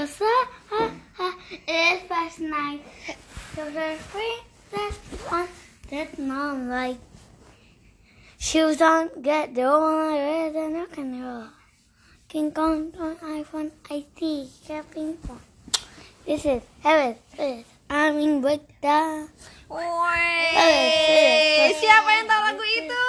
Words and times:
Cause 0.00 0.24
ah, 0.24 0.48
ah, 0.72 0.90
ah, 1.20 1.34
it's 1.68 2.08
past 2.08 2.40
night. 2.40 2.80
So 3.52 3.68
the 3.68 4.00
princess 4.08 4.96
on 5.28 5.44
that 5.92 6.16
moonlight. 6.16 6.96
Shoes 8.40 8.80
on, 8.80 9.12
get 9.20 9.52
the 9.52 9.68
one 9.68 10.16
red 10.16 10.56
and 10.56 10.80
rock 10.80 10.96
and 10.96 11.20
roll. 11.20 11.52
King 12.32 12.48
Kong 12.48 12.96
on 12.96 13.20
iPhone 13.20 13.76
IT, 13.92 14.48
shopping 14.64 15.20
phone. 15.20 15.44
This 16.24 16.48
is 16.48 16.64
heaven, 16.80 17.20
this 17.36 17.68
I'm 17.92 18.16
in 18.24 18.40
breakdown. 18.40 19.28
Woi, 19.68 21.76
siapa 21.76 22.08
yang 22.08 22.24
tahu 22.24 22.42
lagu 22.48 22.64
itu? 22.64 23.06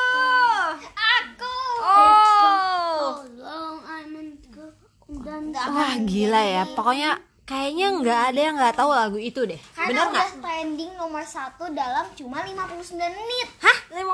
Aku. 0.92 1.56
Oh, 1.88 3.24
long 3.40 3.80
I'm 3.88 4.12
in 4.20 4.36
go 4.52 4.76
dan 5.24 5.56
wah 5.72 5.96
gila 5.98 6.42
ya. 6.42 6.64
Pokoknya 6.70 7.12
kayaknya 7.44 7.88
nggak 7.94 8.22
ada 8.30 8.40
yang 8.42 8.56
nggak 8.56 8.76
tahu 8.76 8.92
lagu 8.92 9.18
itu 9.18 9.42
deh. 9.44 9.60
Karena 9.72 9.88
Bener 9.88 10.04
udah 10.06 10.12
nggak? 10.14 10.30
trending 10.40 10.92
nomor 10.94 11.24
satu 11.24 11.64
dalam 11.72 12.06
cuma 12.14 12.44
59 12.44 12.96
menit. 12.96 13.48
Hah? 13.60 13.78
59 13.92 14.08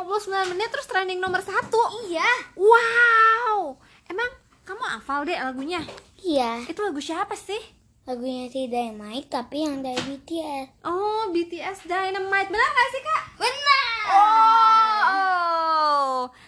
menit 0.50 0.68
terus 0.68 0.86
trending 0.86 1.18
nomor 1.18 1.40
satu? 1.40 1.78
Iya. 2.06 2.26
Wow. 2.56 3.78
Emang 4.06 4.30
kamu 4.64 4.84
hafal 4.90 5.24
deh 5.24 5.36
lagunya? 5.36 5.82
Iya, 6.18 6.66
Itu 6.66 6.82
lagu 6.82 6.98
siapa 6.98 7.34
sih? 7.34 7.60
lagunya 8.04 8.48
si 8.48 8.66
Dynamite 8.66 9.28
tapi 9.28 9.62
yang 9.62 9.84
dari 9.84 10.00
BTS. 10.00 10.80
Oh, 10.82 11.28
BTS 11.28 11.84
Dynamite. 11.84 12.48
Benar 12.48 12.70
nggak 12.70 12.90
sih 12.90 13.02
kak? 13.04 13.24
Benar. 13.36 14.00
Oh, 14.08 14.57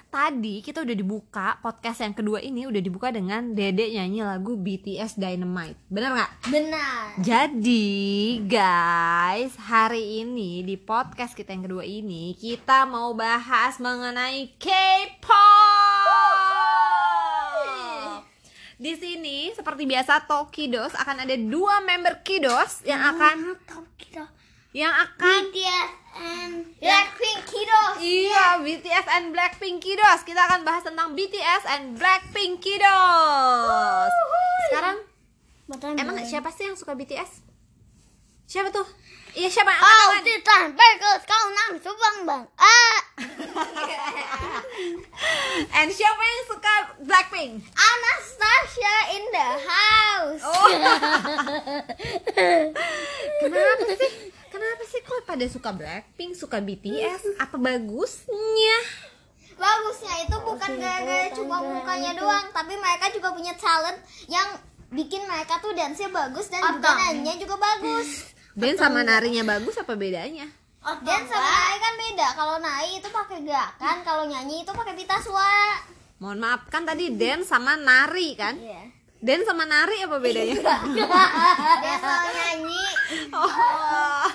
tadi 0.07 0.63
kita 0.63 0.81
udah 0.85 0.95
dibuka 0.95 1.47
podcast 1.59 2.01
yang 2.03 2.15
kedua 2.15 2.39
ini 2.39 2.65
udah 2.65 2.81
dibuka 2.81 3.09
dengan 3.11 3.51
Dede 3.53 3.91
nyanyi 3.91 4.23
lagu 4.23 4.55
BTS 4.55 5.19
Dynamite. 5.19 5.77
Bener 5.91 6.15
nggak? 6.15 6.31
Benar. 6.47 7.19
Jadi 7.19 8.39
guys, 8.47 9.53
hari 9.59 10.23
ini 10.23 10.63
di 10.63 10.79
podcast 10.79 11.35
kita 11.35 11.51
yang 11.51 11.67
kedua 11.67 11.83
ini 11.83 12.33
kita 12.37 12.87
mau 12.87 13.11
bahas 13.13 13.77
mengenai 13.77 14.55
K-pop. 14.55 15.39
Di 18.79 18.95
sini 18.95 19.51
seperti 19.51 19.83
biasa 19.83 20.23
Tokidos 20.23 20.95
akan 20.95 21.27
ada 21.27 21.35
dua 21.35 21.83
member 21.83 22.23
Kidos 22.23 22.79
yang 22.87 23.03
akan 23.11 23.59
yang 24.69 24.93
akan 24.93 25.49
BTS 25.49 25.91
and 26.13 26.53
Blackpink 26.77 27.41
Kiddos. 27.49 27.97
Iya, 27.97 28.61
BTS 28.61 29.07
and 29.09 29.33
Blackpink 29.33 29.81
Kiddos. 29.81 30.21
Kita 30.21 30.45
akan 30.45 30.61
bahas 30.61 30.85
tentang 30.85 31.17
BTS 31.17 31.65
and 31.65 31.97
Blackpink 31.97 32.61
Kiddos. 32.61 34.13
Sekarang 34.69 34.97
Betul, 35.65 35.97
emang 35.97 36.21
siapa 36.21 36.53
sih 36.53 36.69
yang 36.69 36.77
suka 36.77 36.93
BTS? 36.93 37.41
Siapa 38.45 38.69
tuh? 38.69 38.85
Iya 39.33 39.49
siapa? 39.49 39.69
Angkat 39.69 39.85
Oh, 39.85 40.09
tangan. 40.09 40.25
Titan 40.25 40.65
Bagus 40.73 41.21
kau 41.25 41.45
nang 41.53 41.73
subang 41.77 42.17
bang. 42.25 42.43
Ah, 42.57 42.99
And 45.77 45.89
siapa 45.93 46.21
yang 46.21 46.43
suka 46.45 46.73
Blackpink? 47.05 47.61
Anastasia 47.61 48.95
in 49.13 49.23
the 49.29 49.49
house. 49.65 50.41
Oh. 50.45 50.65
Kenapa 53.41 53.85
sih? 53.97 54.13
Kenapa 54.59 54.83
sih 54.91 54.99
kok 55.07 55.23
pada 55.23 55.45
suka 55.47 55.71
Blackpink, 55.71 56.35
suka 56.35 56.59
BTS? 56.59 57.31
Apa 57.47 57.55
bagusnya? 57.55 58.77
Bagusnya 59.55 60.27
itu 60.27 60.35
bukan 60.35 60.71
gara-gara 60.75 61.31
cuma 61.31 61.63
mukanya 61.63 62.11
doang, 62.19 62.43
tapi 62.51 62.75
mereka 62.75 63.07
juga 63.15 63.31
punya 63.31 63.55
talent 63.55 63.95
yang 64.27 64.59
bikin 64.91 65.23
mereka 65.31 65.63
tuh 65.63 65.71
dance-nya 65.71 66.11
bagus 66.11 66.51
dan 66.51 66.59
juga 66.75 66.91
nyanyinya 66.91 67.39
juga 67.39 67.55
bagus. 67.55 68.07
Dan 68.59 68.75
sama 68.75 69.07
narinya 69.07 69.47
bagus 69.47 69.79
apa 69.79 69.95
bedanya? 69.95 70.43
Dan 71.07 71.21
sama 71.31 71.47
nari 71.47 71.77
kan 71.79 71.93
beda. 71.95 72.27
Kalau 72.35 72.55
nari 72.59 72.99
itu 72.99 73.07
pakai 73.07 73.39
gerakan, 73.47 74.03
kalau 74.03 74.27
nyanyi 74.27 74.67
itu 74.67 74.71
pakai 74.75 74.99
pita 74.99 75.15
suara. 75.23 75.79
Mohon 76.19 76.43
maaf 76.43 76.67
kan 76.67 76.83
tadi 76.83 77.15
dance 77.15 77.47
sama 77.47 77.79
nari 77.79 78.35
kan? 78.35 78.59
Iya. 78.59 78.91
Dance 79.23 79.47
sama 79.47 79.63
nari 79.63 80.03
apa 80.03 80.19
bedanya? 80.19 80.59
Dan 80.59 81.97
kalau 82.03 82.31
nyanyi 82.35 82.83
Oh, 83.33 84.27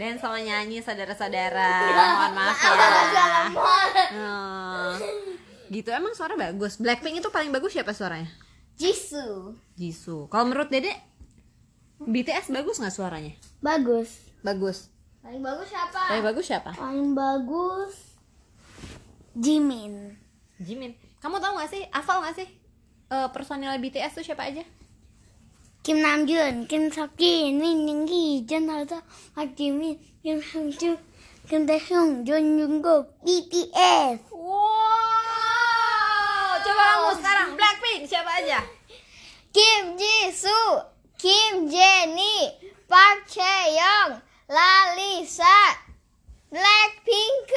dan 0.00 0.16
sama 0.16 0.40
nyanyi 0.40 0.80
saudara-saudara. 0.80 1.70
Mohon 1.92 2.32
maaf 2.32 2.56
ya. 2.56 2.72
Oh. 4.16 4.92
Gitu 5.68 5.92
emang 5.92 6.16
suara 6.16 6.40
bagus. 6.40 6.80
Blackpink 6.80 7.20
itu 7.20 7.28
paling 7.28 7.52
bagus 7.52 7.76
siapa 7.76 7.92
suaranya? 7.92 8.32
Jisoo. 8.80 9.52
Jisoo. 9.76 10.24
Kalau 10.32 10.48
menurut 10.48 10.72
Dede 10.72 10.96
BTS 12.00 12.48
bagus 12.48 12.80
nggak 12.80 12.96
suaranya? 12.96 13.36
bagus. 13.60 14.24
Bagus. 14.40 14.88
Paling 15.20 15.44
bagus 15.44 15.68
siapa? 15.68 16.00
Paling 16.08 16.24
bagus 16.24 16.44
siapa? 16.48 16.70
Paling 16.72 17.12
bagus 17.12 17.92
Jimin. 19.36 20.16
Jimin. 20.56 20.96
Kamu 21.20 21.36
tahu 21.36 21.60
nggak 21.60 21.70
sih? 21.70 21.84
Hafal 21.92 22.24
nggak 22.24 22.36
sih? 22.40 22.48
Eh, 23.12 23.28
personil 23.36 23.76
BTS 23.76 24.16
tuh 24.16 24.24
siapa 24.24 24.48
aja? 24.48 24.64
Kim 25.80 26.04
Namjoon, 26.04 26.68
Kim 26.68 26.92
Seokjin, 26.92 27.56
Min 27.56 27.88
Yoongi, 27.88 28.44
Jun 28.44 28.68
Hoseok, 28.68 29.00
Park 29.32 29.56
Jimin, 29.56 29.96
Kim 30.20 30.36
Hyunju, 30.36 30.92
Kim 31.48 31.64
Taehyung, 31.64 32.20
Jun 32.20 32.60
Jungkook, 32.60 33.16
BTS. 33.24 34.28
Wow. 34.28 34.60
Coba 36.60 36.84
kamu 36.84 37.10
sekarang 37.16 37.48
Blackpink 37.56 38.04
siapa 38.04 38.44
aja? 38.44 38.60
Kim 39.56 39.96
Jisoo, 39.96 40.84
Kim 41.16 41.64
Jennie, 41.72 42.60
Park 42.84 43.24
Chaeyoung, 43.24 44.20
Lalisa, 44.52 45.80
Blackpink. 46.52 47.48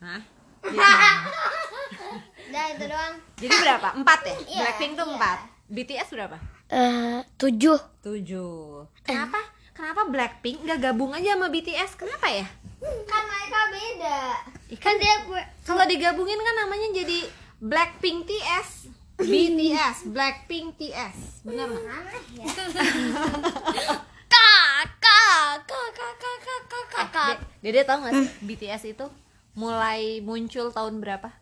Hah? 0.00 0.24
Udah 2.48 2.64
itu 2.72 2.84
doang. 2.88 3.14
Jadi 3.36 3.52
berapa? 3.60 3.88
Empat 4.00 4.20
ya? 4.24 4.36
Iya, 4.48 4.60
Blackpink 4.64 4.96
tuh 4.96 5.04
iya. 5.04 5.12
empat. 5.12 5.38
BTS 5.68 6.08
berapa? 6.16 6.47
Eh, 6.68 7.18
tujuh. 7.36 7.80
Tujuh. 7.98 8.84
Kenapa? 9.00 9.40
Kenapa 9.72 10.04
Blackpink 10.04 10.60
nggak 10.60 10.80
gabung 10.82 11.14
aja 11.14 11.32
sama 11.32 11.48
BTS? 11.48 11.94
Kenapa 11.94 12.28
ya? 12.28 12.44
Kan 12.80 13.22
mereka 13.24 13.58
beda. 13.68 14.20
Kan 14.76 14.94
dia 14.98 15.14
kalau 15.62 15.84
digabungin 15.84 16.36
kan 16.36 16.56
namanya 16.58 16.92
jadi 16.94 17.24
Blackpink 17.58 18.26
TS. 18.26 18.90
BTS, 19.18 20.06
Blackpink 20.06 20.76
TS. 20.76 21.42
Benar 21.42 21.66
nggak? 21.68 21.84
Aneh 21.84 22.22
ya. 22.36 22.46
Kakak, 24.28 24.86
kakak, 25.64 25.88
kakak, 25.90 26.38
kakak, 26.38 26.84
kakak. 26.88 27.34
De- 27.34 27.42
Dede 27.64 27.82
tahu 27.82 27.98
nggak 28.00 28.14
sih 28.14 28.28
BTS 28.44 28.82
itu 28.88 29.06
mulai 29.54 30.20
muncul 30.20 30.68
tahun 30.68 31.00
berapa? 31.00 31.32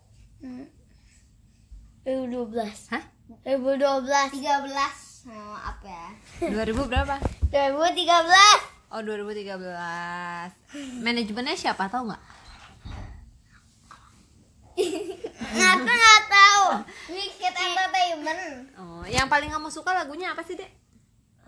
2012. 2.05 2.95
Hah? 2.95 3.05
2012. 3.45 4.39
13. 4.39 5.16
Apa 5.27 5.87
ya? 5.91 6.09
2000 6.55 6.87
berapa? 6.87 7.17
2013. 7.51 8.77
Oh 8.87 9.03
2013 9.03 9.59
Manajemennya 11.03 11.59
siapa 11.59 11.91
tahu 11.91 12.07
nggak? 12.07 12.23
Aku 15.57 15.91
nggak 15.91 16.23
tahu. 16.31 16.67
Wicked 17.11 17.55
Entertainment. 17.59 18.43
Oh, 18.79 19.03
yang 19.09 19.27
paling 19.27 19.51
kamu 19.51 19.67
suka 19.73 19.91
lagunya 19.91 20.31
apa 20.31 20.47
sih 20.47 20.55
dek? 20.55 20.71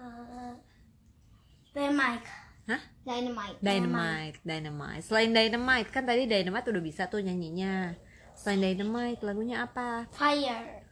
Eh, 0.00 0.52
Dynamite. 1.76 2.26
Hah? 2.66 2.82
Dynamite. 3.06 3.58
Dynamite, 3.62 4.38
Dynamite. 4.42 5.04
Selain 5.06 5.30
Dynamite 5.30 5.88
kan 5.94 6.02
tadi 6.02 6.26
Dynamite 6.26 6.66
udah 6.72 6.82
bisa 6.82 7.06
tuh 7.06 7.22
nyanyinya. 7.22 7.94
Selain 8.34 8.58
Dynamite 8.58 9.22
lagunya 9.22 9.62
apa? 9.62 10.08
Fire. 10.10 10.82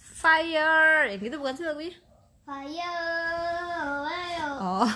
Fire. 0.00 1.12
Yang 1.12 1.20
gitu 1.30 1.36
bukan 1.38 1.54
sih 1.54 1.66
lagunya? 1.68 1.94
Fire. 2.46 2.94
Fire. 4.06 4.50
Oh. 4.62 4.86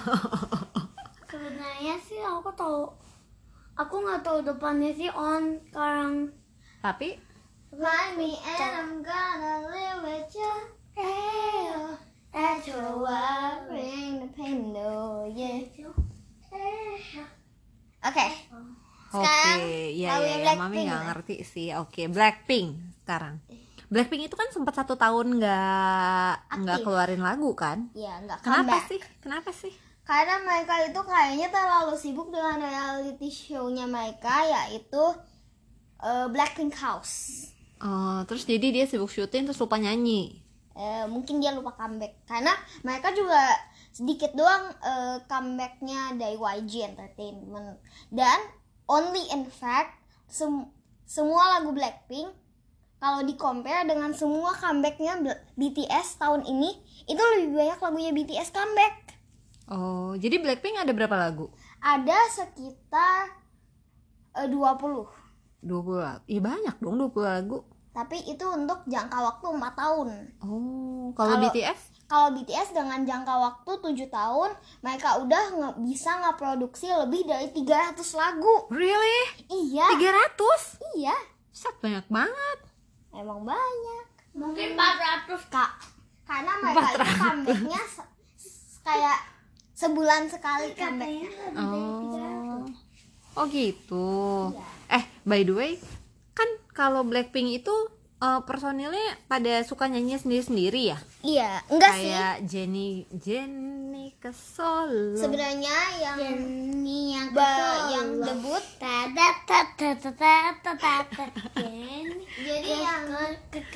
Sebenarnya 1.26 1.98
sih 1.98 2.22
aku 2.22 2.54
tahu. 2.54 2.86
Aku 3.74 3.94
nggak 4.06 4.22
tahu 4.22 4.38
depannya 4.46 4.94
sih 4.94 5.10
on 5.10 5.58
sekarang. 5.66 6.30
Tapi 6.78 7.18
Find 7.74 8.14
me 8.14 8.38
and 8.38 8.62
I'm 8.62 8.90
gonna 9.02 9.66
live 9.66 9.98
with 10.06 10.30
you. 10.30 10.54
Hey, 10.94 11.74
at 12.30 12.62
your 12.62 13.02
worrying 13.02 14.22
the 14.22 14.30
pain, 14.30 14.70
no, 14.70 15.26
yeah. 15.26 15.66
Oke, 18.00 18.26
Oke, 19.10 19.26
Sekarang 19.26 19.58
iya 19.90 20.08
lagu 20.14 20.22
iya, 20.22 20.30
ya, 20.30 20.38
Blackpink 20.38 20.62
mami 20.62 20.78
nggak 20.86 21.02
ngerti 21.10 21.36
sih. 21.42 21.68
Oke, 21.74 22.06
Blackpink 22.06 22.68
sekarang. 23.02 23.42
Blackpink 23.90 24.30
itu 24.30 24.36
kan 24.38 24.46
sempat 24.48 24.72
satu 24.72 24.94
tahun 24.94 25.42
nggak 25.42 26.34
nggak 26.62 26.78
keluarin 26.80 27.20
lagu 27.20 27.50
kan? 27.52 27.90
ya 27.92 28.22
nggak 28.22 28.38
Kenapa 28.40 28.86
sih? 28.86 29.00
Kenapa 29.18 29.50
sih? 29.50 29.72
Karena 30.00 30.38
mereka 30.40 30.74
itu 30.80 31.00
kayaknya 31.02 31.48
terlalu 31.50 31.94
sibuk 31.94 32.30
dengan 32.30 32.58
reality 32.58 33.28
show-nya 33.28 33.86
mereka 33.86 34.42
yaitu 34.42 35.02
eh, 36.00 36.26
Blackpink 36.26 36.74
House. 36.76 37.46
Oh, 37.80 38.22
terus 38.24 38.44
jadi 38.44 38.70
dia 38.70 38.84
sibuk 38.84 39.08
syuting 39.08 39.44
terus 39.44 39.58
lupa 39.58 39.76
nyanyi. 39.76 40.38
eh, 40.72 41.04
mungkin 41.04 41.42
dia 41.42 41.50
lupa 41.50 41.74
comeback 41.74 42.24
karena 42.24 42.54
mereka 42.80 43.10
juga 43.10 43.42
sedikit 43.90 44.32
doang 44.32 44.70
eh, 44.80 45.18
comebacknya 45.26 46.14
dari 46.14 46.38
YG 46.38 46.72
Entertainment 46.86 47.82
dan 48.08 48.38
only 48.86 49.20
in 49.28 49.44
fact 49.44 49.98
sem- 50.24 50.70
semua 51.04 51.58
lagu 51.58 51.74
Blackpink 51.74 52.30
kalau 53.00 53.20
di 53.20 53.34
compare 53.34 53.82
dengan 53.82 54.12
semua 54.12 54.52
comebacknya 54.52 55.18
BTS 55.54 56.16
tahun 56.16 56.44
ini 56.44 56.70
itu 57.06 57.18
lebih 57.18 57.56
banyak 57.56 57.78
lagunya 57.78 58.12
BTS 58.12 58.50
comeback 58.50 58.94
Oh, 59.66 60.12
jadi 60.14 60.36
Blackpink 60.36 60.76
ada 60.76 60.90
berapa 60.90 61.14
lagu? 61.14 61.46
ada 61.78 62.18
sekitar 62.28 63.30
eh, 64.34 64.44
20 64.44 65.06
20 65.62 65.66
lagu. 65.96 66.22
Iya 66.26 66.40
banyak 66.40 66.76
dong 66.78 66.98
20 67.00 67.22
lagu. 67.22 67.58
tapi 67.90 68.22
itu 68.22 68.46
untuk 68.46 68.82
jangka 68.84 69.18
waktu 69.18 69.46
4 69.48 69.58
tahun 69.74 70.08
Oh, 70.40 71.10
kalau 71.12 71.34
Kalau- 71.34 71.42
BTS? 71.44 71.80
kalau 72.04 72.28
BTS 72.32 72.70
dengan 72.72 73.02
jangka 73.02 73.34
waktu 73.36 73.70
7 73.96 74.06
tahun 74.08 74.50
mereka 74.80 75.18
udah 75.18 75.42
nge- 75.52 75.76
bisa 75.80 76.10
ngeproduksi 76.18 76.86
lebih 76.88 77.22
dari 77.24 77.50
300 77.50 77.94
lagu 78.12 78.66
Really? 78.68 79.46
iya 79.48 79.86
300? 79.88 80.78
iya 80.94 81.14
Set 81.50 81.74
banyak 81.78 82.06
banget. 82.06 82.58
Emang 83.12 83.42
banyak 83.42 84.04
Mungkin 84.30 84.68
400 84.72 85.26
kak. 85.48 85.70
karena 86.22 86.52
mereka 86.56 86.86
itu 86.92 87.10
comebacknya 87.16 87.82
se- 87.84 88.10
se- 88.36 88.78
kayak 88.80 89.18
sebulan 89.72 90.22
sekali 90.26 90.70
comebacknya 90.72 91.30
Oh. 91.52 92.62
Oh 93.32 93.46
gitu. 93.46 94.50
Eh, 94.86 95.04
by 95.22 95.42
the 95.42 95.52
way, 95.52 95.72
kan 96.32 96.46
kalau 96.68 97.02
Blackpink 97.02 97.50
itu 97.56 97.74
eh, 98.16 98.40
personilnya 98.42 99.00
pada 99.24 99.62
suka 99.62 99.86
nyanyi 99.86 100.14
sendiri-sendiri 100.14 100.82
ya? 100.86 100.98
iya 101.20 101.60
enggak 101.66 101.92
sih 101.94 102.08
Kayak 102.08 102.34
Jenny 102.44 102.88
Jenny 103.12 103.79
ke 104.20 104.28
Solo. 104.36 105.16
sebenarnya 105.16 105.76
yang 105.96 106.16
Jenny 106.20 107.16
yang 107.16 107.32
ba- 107.32 107.88
yang 107.88 108.08
debut. 108.20 108.60
Jadi 112.36 112.68
yang 112.68 113.04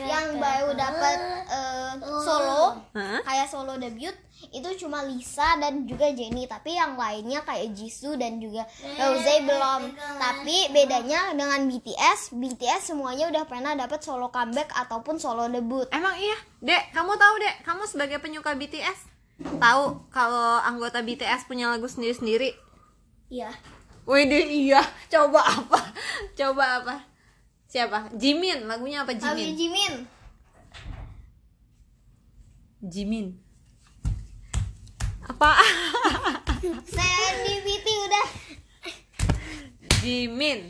yang 0.05 0.27
baru 0.37 0.71
dapat 0.77 1.17
eh, 1.49 1.93
solo 2.21 2.77
Hah? 2.93 3.25
kayak 3.25 3.49
solo 3.49 3.81
debut 3.81 4.13
itu 4.53 4.69
cuma 4.77 5.01
Lisa 5.01 5.57
dan 5.57 5.89
juga 5.89 6.13
Jennie 6.13 6.45
tapi 6.45 6.77
yang 6.77 7.01
lainnya 7.01 7.41
kayak 7.41 7.73
Jisoo 7.73 8.13
dan 8.15 8.37
juga 8.37 8.69
Rose 9.01 9.41
belum. 9.41 9.97
tapi 10.21 10.69
bedanya 10.71 11.33
dengan 11.33 11.65
BTS 11.65 12.37
BTS 12.37 12.93
semuanya 12.93 13.33
udah 13.33 13.49
pernah 13.49 13.73
dapat 13.73 14.05
solo 14.05 14.29
comeback 14.29 14.69
ataupun 14.77 15.17
solo 15.17 15.49
debut. 15.49 15.89
Emang 15.89 16.13
iya, 16.21 16.37
Dek, 16.61 16.93
kamu 16.93 17.17
tahu 17.17 17.35
Dek, 17.41 17.57
kamu 17.65 17.83
sebagai 17.89 18.21
penyuka 18.21 18.53
BTS 18.53 19.14
tahu 19.43 19.83
kalau 20.15 20.63
anggota 20.63 21.03
BTS 21.03 21.51
punya 21.51 21.71
lagu 21.71 21.91
sendiri-sendiri? 21.91 22.55
Iya. 23.31 23.51
Wih 24.05 24.29
iya. 24.29 24.85
Coba 25.09 25.41
apa? 25.41 25.81
Coba 26.37 26.65
apa? 26.83 26.95
Siapa? 27.67 28.13
Jimin. 28.15 28.69
Lagunya 28.71 29.03
apa 29.03 29.17
Jimin? 29.17 29.35
Lagunya 29.35 29.55
Jimin. 29.57 29.95
Jimin. 32.85 33.27
Apa? 35.25 35.57
ChatGPT 36.95 37.87
udah. 38.07 38.27
Jimin. 40.05 40.61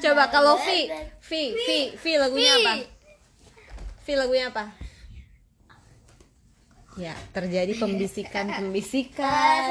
Coba 0.00 0.24
kalau 0.32 0.56
V, 0.56 0.68
V, 1.20 1.30
V, 1.52 1.68
V 2.00 2.04
lagunya 2.16 2.56
apa? 2.56 2.99
V 4.00 4.06
lagunya 4.16 4.48
apa? 4.48 4.72
Ya, 6.98 7.14
terjadi 7.32 7.72
pembisikan-pembisikan. 7.78 9.62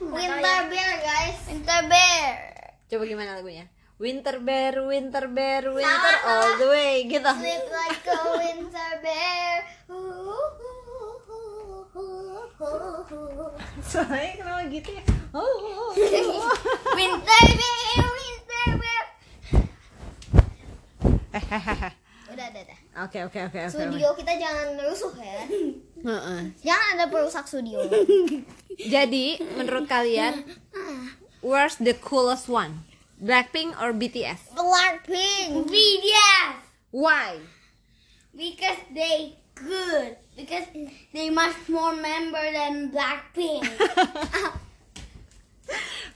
Winter 0.00 0.60
Bear 0.70 0.94
guys 1.02 1.38
Winter 1.50 1.80
Bear 1.90 2.32
Coba 2.90 3.04
gimana 3.06 3.38
lagunya? 3.38 3.70
Winter 4.00 4.40
bear, 4.40 4.80
winter 4.88 5.28
bear, 5.28 5.68
winter 5.76 6.14
all 6.24 6.56
the 6.56 6.72
way 6.72 7.04
gitu. 7.04 7.20
Sleep 7.20 7.68
like 7.68 8.08
a 8.08 8.18
winter 8.40 8.92
bear 9.04 9.60
Soalnya 13.84 14.30
kenapa 14.40 14.64
gitu 14.72 14.90
ya? 14.96 15.04
Oh, 15.36 15.44
oh, 15.44 15.92
oh. 15.92 15.92
Winter 16.96 17.44
bear 17.60 18.04
Winter 18.08 18.68
bear 18.80 19.04
Hehehe. 21.30 21.90
Udah 22.32 22.46
udah 22.56 22.62
udah 22.64 22.78
Oke 23.10 23.26
oke 23.26 23.40
oke 23.50 23.58
oke. 23.66 23.74
Studio 23.74 24.14
kita 24.14 24.38
jangan 24.38 24.78
rusuh 24.78 25.10
ya 25.18 25.42
Heeh. 26.14 26.40
Jangan 26.62 26.86
ada 26.94 27.06
perusak 27.10 27.50
studio 27.50 27.82
Jadi 28.94 29.42
menurut 29.58 29.90
kalian, 29.90 30.46
where's 31.42 31.74
the 31.82 31.90
coolest 31.98 32.46
one? 32.46 32.86
Blackpink 33.18 33.74
or 33.82 33.90
BTS? 33.90 34.54
Blackpink 34.54 35.66
BTS 35.66 36.54
Why? 36.94 37.42
because 38.30 38.78
they 38.94 39.34
good 39.58 40.14
because 40.38 40.70
they 41.10 41.28
much 41.34 41.58
more 41.66 41.92
member 41.98 42.46
than 42.54 42.94
Blackpink. 42.94 43.66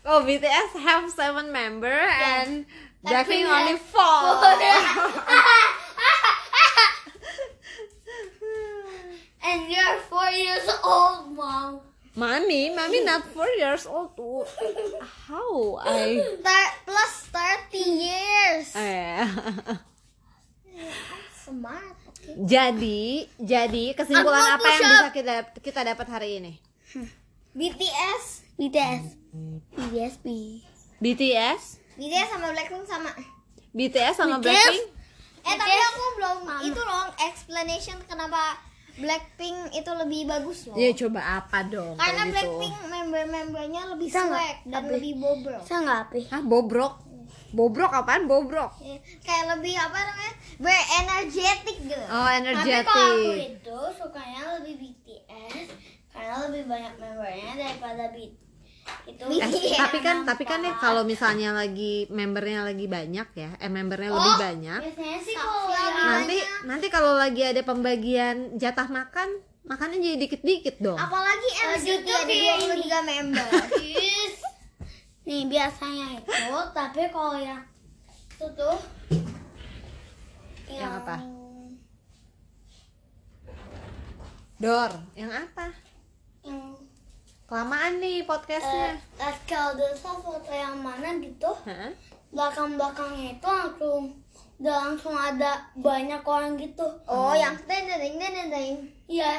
Oh, 0.04 0.20
BTS 0.20 0.76
have 0.84 1.08
seven 1.08 1.48
member 1.50 1.88
and 1.88 2.66
Blackpink 3.00 3.48
Blackpink 3.48 3.48
only 3.48 3.78
four. 3.80 4.36
and 9.44 9.70
you're 9.70 9.98
four 10.24 10.32
years 10.32 10.64
old, 10.80 11.36
mom. 11.36 11.84
Mami, 12.16 12.72
mami 12.72 13.04
not 13.04 13.20
four 13.28 13.48
years 13.58 13.84
old 13.84 14.16
too. 14.16 14.40
How 15.28 15.76
I? 15.84 16.16
Thir- 16.40 16.74
Plus 16.86 17.12
30 17.28 17.76
years 17.76 18.66
Eh. 18.72 19.20
Smart 21.36 21.92
oke. 22.08 22.30
jadi, 22.40 23.04
jadi 23.36 23.84
kesimpulan 23.92 24.56
apa 24.56 24.64
yang 24.64 24.80
bisa 24.80 25.10
kita 25.12 25.34
kita 25.60 25.80
dapat 25.84 26.06
hari 26.08 26.40
ini? 26.40 26.52
BTS 27.52 28.24
BTS. 28.56 29.04
BTS. 29.76 30.14
BTS, 30.96 31.62
BTS 31.98 32.28
sama 32.30 32.46
Blackpink 32.48 32.86
sama 32.86 33.10
BTS 33.74 34.14
sama 34.16 34.38
BTS? 34.38 34.48
Blackpink. 34.48 34.86
Eh 35.44 35.54
tapi 35.54 35.76
aku 35.76 36.02
belum 36.16 36.38
itu 36.64 36.80
loh 36.80 37.04
explanation 37.20 37.98
kenapa 38.08 38.56
Blackpink 38.94 39.74
itu 39.74 39.90
lebih 39.90 40.20
bagus 40.30 40.58
loh. 40.70 40.76
Ya 40.78 40.90
coba 40.94 41.20
apa 41.42 41.66
dong? 41.66 41.98
Karena 41.98 42.22
gitu? 42.24 42.32
Blackpink 42.32 42.76
member-membernya 42.86 43.82
lebih 43.90 44.06
Bisa 44.06 44.22
swag 44.30 44.56
dan 44.70 44.82
Apa? 44.86 44.90
lebih 44.94 45.12
bobrok. 45.18 45.62
Bisa 45.66 45.76
nggak 45.82 45.98
api? 46.06 46.20
Hah, 46.30 46.42
bobrok? 46.46 46.94
Bobrok 47.54 47.92
apaan? 47.94 48.26
Bobrok. 48.26 48.70
Eh, 48.82 48.98
Kayak 49.22 49.58
lebih 49.58 49.74
apa 49.78 49.98
namanya? 49.98 50.32
Berenergetik 50.58 51.78
gitu. 51.86 52.04
Oh, 52.10 52.26
Tapi 52.26 52.82
kalau 52.82 52.82
aku 52.82 53.34
itu 53.38 53.78
sukanya 53.94 54.40
lebih 54.58 54.74
BTS 54.78 55.66
karena 56.10 56.34
lebih 56.50 56.62
banyak 56.66 56.94
membernya 56.98 57.50
daripada 57.54 58.04
BTS. 58.10 58.43
Itu 59.04 59.24
Eh, 59.28 59.76
tapi 59.76 59.98
kan 60.00 60.24
tapi 60.24 60.44
kan 60.44 60.64
nih 60.64 60.72
kalau 60.80 61.04
misalnya 61.04 61.52
lagi 61.52 62.08
membernya 62.08 62.64
lagi 62.64 62.88
banyak 62.88 63.28
ya, 63.36 63.50
eh 63.60 63.68
membernya 63.68 64.10
lebih 64.10 64.34
banyak. 64.40 64.80
biasanya 64.80 65.18
sih 65.20 65.36
kalau 65.36 65.68
yang 65.68 65.92
yang 65.92 66.08
Nanti 66.08 66.36
nanti 66.64 66.86
kalau 66.88 67.12
lagi 67.14 67.42
ada 67.44 67.60
pembagian 67.60 68.56
jatah 68.56 68.88
makan, 68.88 69.28
makannya 69.62 70.00
jadi 70.00 70.16
dikit-dikit 70.18 70.76
dong. 70.80 70.96
apalagi 70.96 71.48
NCT 71.52 71.84
gitu 72.00 72.10
ada 72.10 72.32
kayak 72.32 72.56
23 73.04 73.10
member. 73.12 73.48
Nih 75.24 75.42
biasanya 75.48 76.06
itu, 76.20 76.56
tapi 76.72 77.00
kalau 77.08 77.36
yang 77.36 77.64
itu 78.34 78.46
tuh 78.52 78.76
Yang 80.66 80.92
apa? 81.00 81.16
Dor, 84.56 84.92
yang 85.14 85.32
apa? 85.32 85.66
Yang 86.40 86.73
kelamaan 87.44 88.00
nih 88.00 88.24
podcastnya. 88.24 88.96
Uh, 89.20 89.34
kalau 89.44 89.76
desa 89.76 90.10
foto 90.16 90.48
yang 90.48 90.80
mana 90.80 91.20
gitu. 91.20 91.52
Huh? 91.64 91.92
belakang 92.34 92.74
belakangnya 92.74 93.38
itu 93.38 93.46
langsung 93.46 94.02
udah 94.58 94.76
langsung 94.90 95.14
ada 95.14 95.70
banyak 95.78 96.22
orang 96.26 96.58
gitu. 96.58 96.86
Oh 97.06 97.30
iya. 97.30 97.30
hmm. 97.30 97.44
yang 97.46 97.56
tendering 97.70 98.14
tendering 98.18 98.76
iya. 99.06 99.38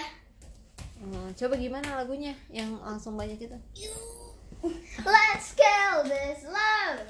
Coba 1.35 1.59
gimana 1.59 1.99
lagunya 1.99 2.31
yang 2.47 2.79
langsung 2.79 3.19
banyak 3.19 3.35
itu? 3.35 3.57
Let's 5.03 5.53
kill 5.53 6.07
this 6.07 6.47
love. 6.47 7.03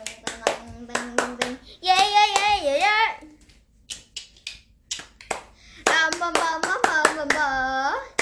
Yeah 1.79 2.01
yeah 2.01 2.27
yeah 2.33 2.55
yeah 2.65 2.77
yeah. 2.81 3.07
Um, 5.85 6.11
bum, 6.17 6.33
bum, 6.33 6.59
bum, 6.65 6.79
bum, 6.81 7.27
bum. 7.29 8.14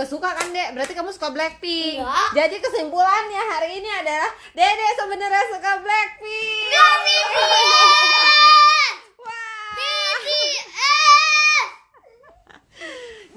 Juga 0.00 0.16
suka 0.16 0.32
kan 0.32 0.48
dek 0.48 0.72
berarti 0.72 0.96
kamu 0.96 1.12
suka 1.12 1.28
Blackpink 1.28 2.00
Iya. 2.00 2.16
jadi 2.32 2.56
kesimpulannya 2.56 3.42
hari 3.52 3.84
ini 3.84 3.90
adalah 4.00 4.32
dede 4.56 4.88
sebenarnya 4.96 5.44
suka 5.52 5.76
Blackpink 5.84 6.72
Gak 6.72 6.94
BTS! 7.04 8.96
Wah. 9.20 9.76
BTS! 9.76 10.72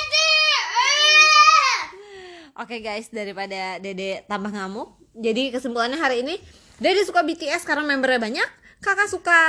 Oke 2.58 2.82
guys, 2.82 3.06
daripada 3.10 3.78
Dede 3.78 4.26
tambah 4.26 4.50
ngamuk, 4.50 4.98
jadi 5.14 5.54
kesimpulannya 5.54 5.94
hari 5.94 6.26
ini 6.26 6.34
Dede 6.78 7.06
suka 7.06 7.22
BTS 7.22 7.62
karena 7.62 7.86
membernya 7.86 8.18
banyak, 8.18 8.48
kakak 8.78 9.08
suka 9.08 9.40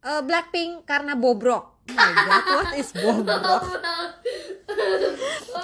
eh, 0.00 0.22
Blackpink 0.22 0.84
karena 0.84 1.14
bobrok. 1.14 1.78
Oh 1.88 1.96
my 1.96 2.12
god, 2.20 2.44
what 2.52 2.70
is 2.74 2.92
bobrok? 2.92 3.62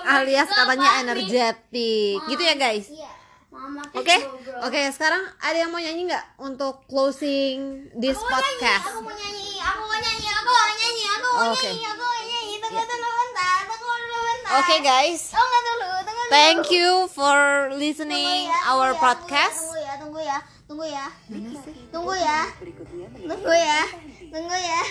Alias 0.06 0.48
katanya 0.48 1.00
energetik, 1.00 2.16
gitu 2.24 2.42
ya 2.42 2.54
guys. 2.54 2.88
Iya. 2.88 3.12
Oke, 3.94 4.16
oke. 4.60 4.80
Sekarang 4.90 5.22
ada 5.38 5.56
yang 5.56 5.70
mau 5.70 5.78
nyanyi 5.78 6.08
nggak 6.08 6.24
untuk 6.38 6.84
closing 6.84 7.86
this 7.94 8.16
Aku 8.16 8.24
mau 8.24 8.34
nyanyi, 8.34 8.50
podcast? 8.50 8.84
aku 8.84 9.00
mau 9.00 9.14
nyanyi, 9.14 9.48
aku 9.60 9.80
mau 9.80 9.96
nyanyi, 9.96 10.28
aku 10.28 10.50
mau 10.50 10.66
nyanyi, 10.72 11.04
aku 11.06 11.28
mau 11.28 11.44
Oke. 11.46 11.68
nyanyi, 11.68 11.84
aku 11.86 12.02
mau 12.02 12.18
nyanyi. 12.20 12.54
Tunggu 12.58 12.82
dulu 12.84 13.08
bentar, 13.14 13.60
tunggu 13.64 13.94
dulu 13.94 14.18
bentar. 14.24 14.52
Oke 14.58 14.74
guys, 14.80 15.22
Tunggu 15.30 15.58
dulu, 15.62 15.90
tunggu 16.02 16.22
dulu. 16.24 16.30
thank 16.32 16.64
you 16.68 16.90
for 17.08 17.36
Tunggu 17.70 17.78
listening 17.78 18.40
ya, 18.48 18.58
our 18.68 18.92
tunggu 18.92 18.98
ya, 18.98 19.04
podcast. 19.04 19.60
Tunggu 19.62 19.78
ya, 19.78 19.94
tunggu 19.96 20.20
ya, 20.20 20.38
tunggu 20.66 20.84
ya. 20.88 21.06
Tunggu 21.30 21.52
ya. 21.52 21.53
Tunggu 21.94 23.54
ya. 23.54 23.80
Tunggu 24.34 24.56
ya. 24.58 24.82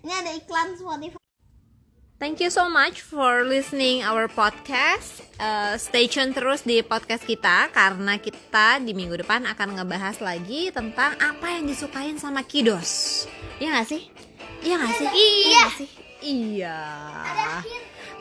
Ini 0.00 0.12
ada 0.24 0.30
iklan 0.32 0.72
Spotify. 0.80 1.20
Thank 2.16 2.40
you 2.40 2.48
so 2.48 2.72
much 2.72 3.04
for 3.04 3.44
listening 3.44 4.00
our 4.00 4.24
podcast. 4.24 5.20
Uh, 5.36 5.76
stay 5.76 6.08
tune 6.08 6.32
terus 6.32 6.64
di 6.64 6.80
podcast 6.80 7.28
kita 7.28 7.68
karena 7.76 8.16
kita 8.16 8.80
di 8.80 8.96
minggu 8.96 9.20
depan 9.20 9.44
akan 9.44 9.76
ngebahas 9.76 10.24
lagi 10.24 10.72
tentang 10.72 11.12
apa 11.20 11.60
yang 11.60 11.68
disukain 11.68 12.16
sama 12.16 12.40
kiddos. 12.40 13.28
Iya 13.60 13.76
gak 13.76 13.92
sih? 13.92 14.02
Iya 14.64 14.74
gak 14.80 14.92
sih? 14.96 15.08
Iya. 15.12 15.60
gak 15.60 15.76
sih? 15.76 15.90
Iya 16.24 16.78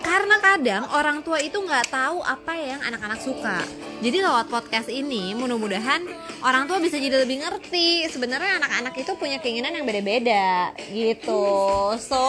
karena 0.06 0.38
kadang 0.38 0.84
orang 0.94 1.26
tua 1.26 1.42
itu 1.42 1.58
nggak 1.58 1.90
tahu 1.90 2.22
apa 2.22 2.54
yang 2.54 2.78
anak-anak 2.86 3.18
suka. 3.18 3.66
Jadi 4.06 4.22
lewat 4.22 4.54
podcast 4.54 4.86
ini 4.94 5.34
mudah-mudahan 5.34 6.06
orang 6.46 6.70
tua 6.70 6.78
bisa 6.78 7.02
jadi 7.02 7.26
lebih 7.26 7.42
ngerti 7.42 8.06
sebenarnya 8.14 8.62
anak-anak 8.62 8.94
itu 9.02 9.18
punya 9.18 9.42
keinginan 9.42 9.74
yang 9.74 9.86
beda-beda 9.90 10.78
gitu. 10.94 11.98
So 11.98 12.22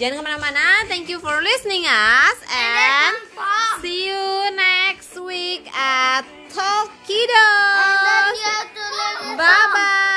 jangan 0.00 0.18
ke 0.18 0.22
mana-mana. 0.24 0.88
Thank 0.88 1.12
you 1.12 1.20
for 1.20 1.36
listening 1.44 1.84
us 1.84 2.38
and 2.48 3.12
see 3.84 4.08
you 4.08 4.48
next 4.56 5.12
week 5.20 5.68
at 5.76 6.24
Talkido. 6.48 7.52
Bye 9.36 9.66
bye. 9.68 10.15